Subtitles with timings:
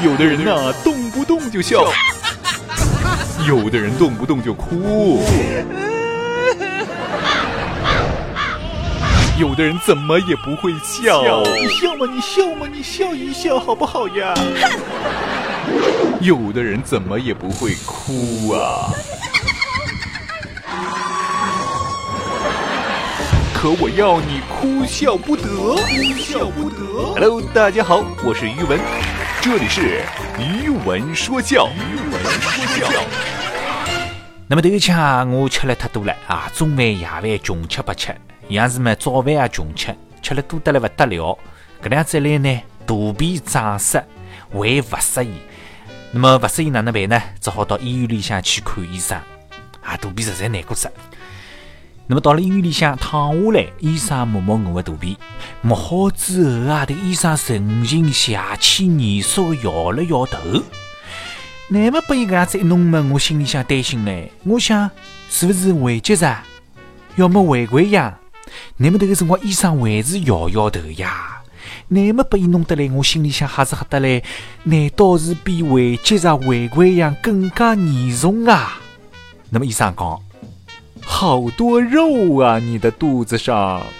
[0.00, 1.84] 有的人呐，动不动就笑；
[3.46, 5.20] 有的人动不动就哭；
[9.38, 11.42] 有的人怎么也不会笑。
[11.44, 14.34] 你笑嘛，你笑嘛，你笑一笑好不好呀？
[16.20, 18.90] 有的人怎么也不会哭啊！
[23.54, 25.80] 可我要你哭笑不得，哭
[26.18, 27.14] 笑不得。
[27.14, 28.80] Hello，大家好，我是于文，
[29.44, 30.04] 这里是
[30.38, 31.68] 余文说教。
[31.76, 33.02] 余文说教。
[34.46, 38.14] 那么头一枪我吃了太多了啊，中饭夜饭穷吃不吃，
[38.50, 41.36] 样子嘛早饭也穷吃，吃了多得来不得了。
[41.82, 44.06] 搿样子来呢，肚皮胀塞，
[44.52, 45.34] 胃不适宜。
[46.12, 47.20] 那么不适宜哪能办呢？
[47.40, 49.18] 只好到医院里向去看医生。
[49.82, 50.88] 啊，肚皮实在难过死。
[52.06, 55.16] 那么到了医院里向躺下来，医生摸摸我的肚皮，
[55.62, 60.38] 摸好之后啊，这个医生神情邪气严肃的摇了摇头。
[61.68, 64.12] 那么被伊搿样子一弄嘛，我心里向担心呢。
[64.44, 64.90] 我想
[65.30, 66.30] 是不是胃结石，
[67.16, 68.12] 要么胃溃疡？
[68.76, 71.40] 那么这个辰光医生还是摇摇头呀。
[71.88, 74.22] 那么被伊弄得来，我心里向吓是吓得来，
[74.64, 78.78] 难道是比胃结石、胃溃疡更加严重啊？
[79.48, 80.20] 那么医生讲，
[81.04, 83.82] 好多肉啊，你的肚子上。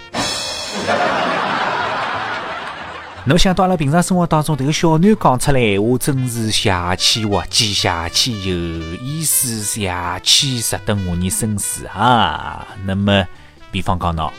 [3.25, 8.55] 侬想到了平常生活当中，这个小囡讲出来闲话，真是邪气滑稽，邪气有
[8.97, 12.67] 意思，邪气值得我人深思啊。
[12.85, 13.25] 那么，
[13.71, 14.29] 比方讲喏。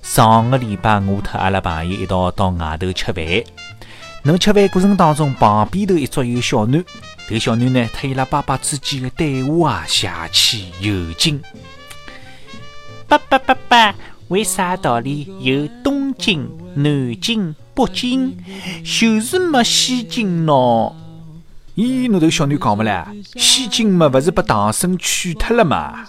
[0.00, 3.24] 上个礼拜，我和阿拉朋友一道到外头吃饭。
[4.22, 6.82] 那么吃饭过程当中，旁边头一桌有小囡，
[7.28, 11.42] 这个小囡呢，和伊拉爸爸之间的对话啊，邪气有劲。
[13.08, 13.94] 爸爸爸爸，
[14.28, 18.36] 为啥道理有东京、南京、北京，
[18.82, 20.52] 就是没西京呢？
[21.76, 23.12] 咦，侬这个小囡讲勿啦？
[23.36, 26.06] 西京嘛，勿是被唐僧取脱了嘛？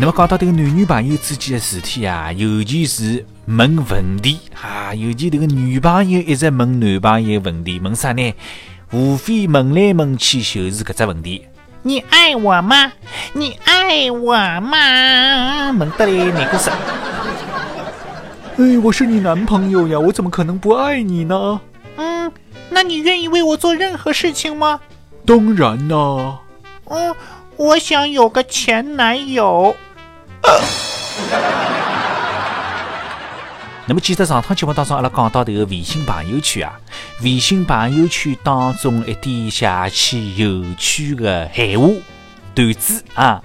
[0.00, 8.32] 那么讲到这个男女朋友之间的事体啊，尤其是问问题啊，尤其这个女朋友一直问男朋友问题，问啥呢？
[8.92, 11.44] 无非问来问去就是搿只问题：
[11.82, 12.92] 你爱我吗？
[13.32, 15.72] 你爱我吗？
[15.72, 16.70] 问得来难过死。
[18.58, 21.60] 哎，我是你男朋友呀，我怎么可能不爱你呢？
[22.68, 24.80] 嗯，那你愿意为我做任何事情吗？
[25.26, 26.38] 当然啦。
[26.86, 27.14] 嗯，
[27.56, 29.74] 我想有个前男友。
[33.86, 36.78] 那么，记得上趟节目当中，阿拉讲到这个微信朋友圈啊，
[37.22, 41.88] 微信朋友圈当中一点邪气有趣的闲话
[42.54, 43.42] 段子啊。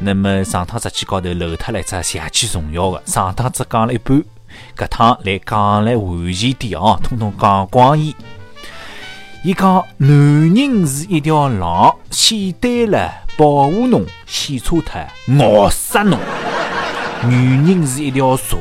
[0.00, 4.22] 那么上趟日记高头漏脱了一只邪气重要的，上趟只讲了一半，
[4.76, 8.14] 搿趟来讲来完全点哦，统统讲光伊。
[9.44, 10.08] 伊讲男
[10.54, 14.84] 人是一条狼，先对了保护侬，先差脱
[15.36, 16.16] 咬死侬。
[17.24, 18.56] 女人是一条蛇，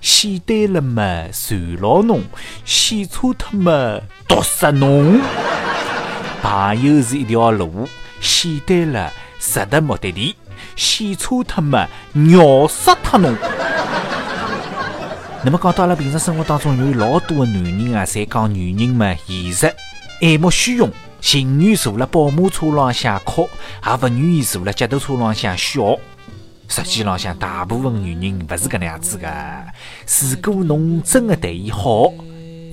[0.00, 2.22] 先对了嘛缠牢侬，
[2.64, 5.20] 先差脱嘛毒死侬。
[6.42, 7.88] 朋友是一条路，
[8.20, 10.34] 先对了直达目的地，
[10.74, 11.86] 先差脱嘛
[12.32, 13.32] 咬死脱侬。
[15.44, 19.72] 那么讲到了平常生活当中，有老多的男人啊，侪讲女人嘛现实，
[20.22, 20.90] 爱慕虚荣，
[21.20, 23.46] 情愿坐辣宝马车浪向哭，
[23.86, 25.98] 也不愿意坐辣脚踏车浪向笑。
[26.68, 29.28] 实际浪向，大部分女人勿是搿能样子个。
[30.42, 32.10] 如果侬真的对伊好，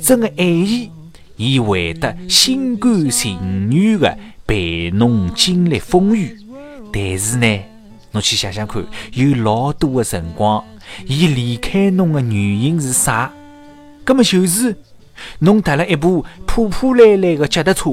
[0.02, 0.90] 真的爱伊，
[1.36, 4.18] 伊会得心甘情愿的
[4.48, 6.38] 陪侬经历风雨。
[6.94, 7.60] 但是呢，
[8.12, 10.64] 侬去想想看，有老多的辰光，
[11.06, 12.32] 伊离开侬的原
[12.62, 13.32] 因是啥？
[14.06, 14.76] 搿么就是
[15.40, 17.92] 侬踏了一部破破烂烂的脚踏车，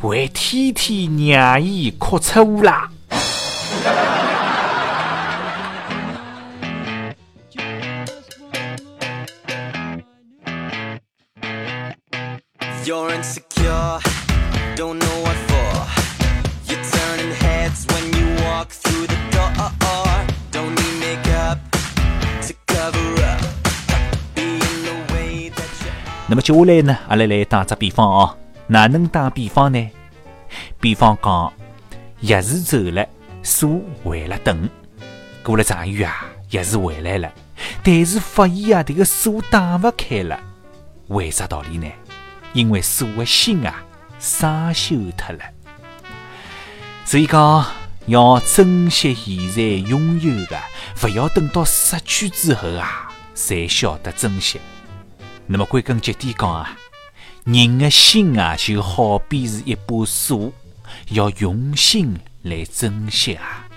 [0.00, 2.88] 会天天让伊哭出乌啦。
[26.32, 28.38] 那么接下来呢，阿拉来打只比方哦。
[28.66, 29.90] 哪能打比方呢？
[30.80, 31.52] 比方讲，
[32.22, 33.06] 钥匙走了，
[33.42, 34.66] 锁回了等，
[35.42, 37.30] 过了场雨啊，钥匙回来了，
[37.82, 40.40] 但是发现啊，这个锁打不开了。
[41.08, 41.86] 为啥道理呢？
[42.54, 43.84] 因为锁的心啊，
[44.18, 45.44] 生锈脱了。
[47.04, 47.66] 所以讲，
[48.06, 50.58] 要珍惜现在拥有的，
[50.98, 54.58] 不要等到失去之后啊，才晓得珍惜。
[55.52, 56.78] 那么归根结底讲啊，
[57.44, 60.50] 人的心啊，就好比是一把锁，
[61.10, 63.68] 要用心来珍惜啊。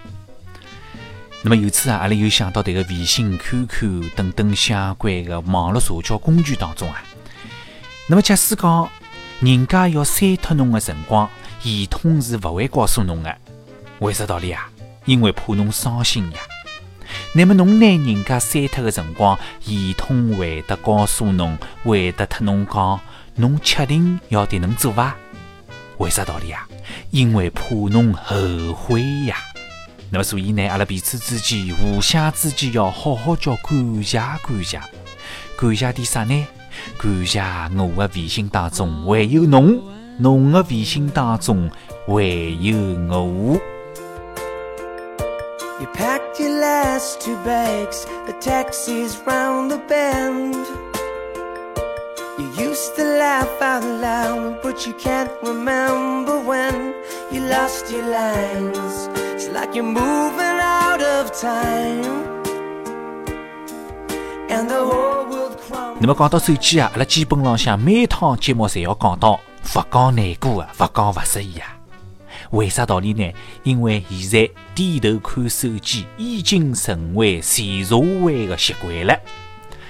[1.41, 7.03] 那么由此啊，阿拉又想到这个微信、QQ 等等相关的网络社交工具当中啊。
[8.07, 8.89] 那么假使讲，
[9.41, 11.29] 人家要删脱侬的辰光，
[11.59, 13.37] 系统是不会告诉侬的。
[13.99, 14.69] 为啥道理啊？
[15.03, 16.39] 因为怕侬伤心呀。
[17.37, 22.97] 那么侬拿人家删脱的辰光，系统会得告诉侬，会得特侬讲，
[23.35, 25.13] 侬确定要对侬做伐？
[25.97, 26.65] 为啥道理啊？
[27.11, 29.35] 因为怕侬后悔呀。
[30.09, 34.79] 那么所以呢，阿拉彼此之间、互相之间要好好叫感谢、感谢、
[35.59, 36.47] 感谢点啥呢？
[36.97, 37.41] 感谢
[37.75, 39.81] 我的微信当中还有侬，
[40.19, 41.69] 侬的微信当中
[42.07, 42.23] 还
[42.61, 42.77] 有
[43.09, 43.59] 我。
[45.84, 50.56] You packed your last two bags, the taxi's round the bend.
[52.38, 56.94] You used to laugh out loud, but you can't remember when
[57.30, 59.08] you lost your lines.
[59.34, 62.28] It's like you're moving out of time.
[64.48, 65.98] And the whole world crumbles.
[66.00, 69.40] 那么讲到手机啊，阿拉基本浪向每趟节目侪要讲到，
[69.74, 71.73] 勿讲难过啊，勿讲勿适意啊。
[72.55, 73.33] 为啥道理呢？
[73.63, 79.19] 因为现在低头看手机已经成为全社会的习惯了。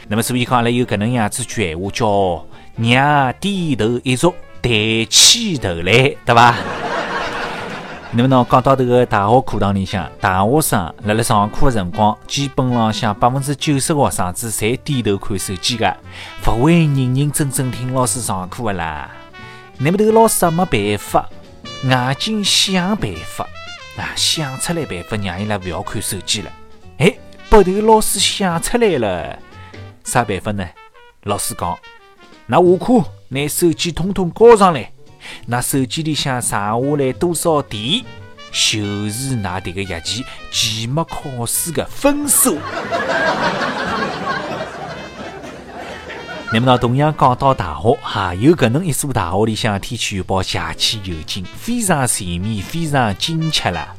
[0.07, 2.45] 那么，所以讲，阿拉有搿能样子句闲话叫
[2.77, 4.33] “娘低头一族
[4.63, 6.55] 抬起头来”，对伐？
[8.11, 15.95] 那么呢，讲到这个大学课堂里向，大学生辣辣上课的辰光，基本浪向百分之九十学生子侪低头看手机的，
[16.47, 19.11] 勿会认认真真听老师上课的啦。
[19.77, 21.29] 那么，这个老师也没办法。
[21.83, 23.47] 眼睛想办法
[23.97, 26.51] 啊，想出来办法让伊拉不要看手机了。
[26.97, 27.13] 哎，
[27.49, 29.37] 把头老师想出来了，
[30.03, 30.67] 啥办法呢？
[31.23, 31.77] 老师讲，
[32.47, 34.91] 那下课拿手机统统交上来，
[35.45, 38.03] 那手机里向剩下来多少电，
[38.51, 42.57] 就是拿这个学期期末考试的分数。
[46.53, 53.93] 那么呢，同样讲到大学哈，有搿能一所大学里向天气预报邪气又劲，非常全面，非常精确了。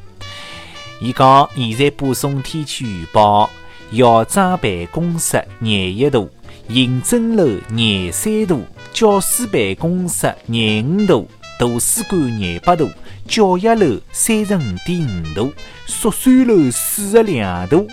[1.01, 3.51] 伊讲现在播送天气预报：
[3.93, 6.31] 校长办公室廿一度，
[6.69, 11.29] 行政楼廿三度，教师办公室廿五度，
[11.59, 12.89] 图书馆廿八度，
[13.27, 15.53] 教学楼三十五点五度，
[15.87, 17.87] 宿舍楼四十两度。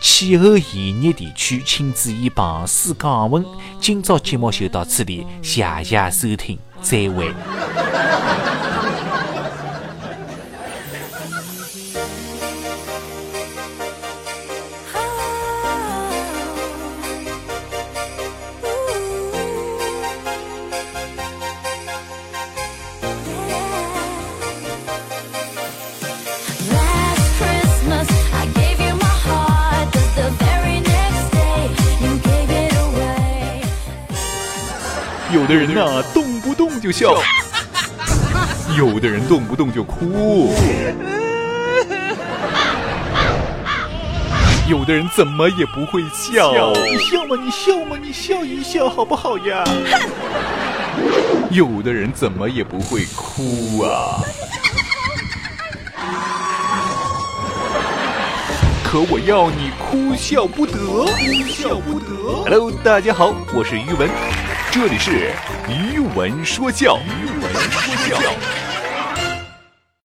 [0.00, 3.42] 气候炎热地区，请注意防暑降温。
[3.80, 7.32] 今朝节目就到此里，谢谢收听，再会。
[35.44, 37.10] 有的人呐，动不动就笑；
[38.78, 40.48] 有的人动不动就哭；
[44.66, 46.72] 有的人怎么也不会笑。
[46.72, 49.62] 你笑嘛，你笑嘛，你笑一笑好不好呀？
[51.52, 54.24] 有的人怎么也不会哭啊！
[58.82, 61.06] 可我要你哭笑不得，哭
[61.50, 62.06] 笑不得。
[62.44, 64.08] Hello，大家好，我是于文。
[64.74, 65.30] 这里是
[65.68, 68.63] 余文说教，余文说教。